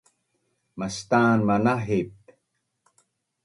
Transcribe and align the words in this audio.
mastan 0.77 1.39
manahip 1.47 2.11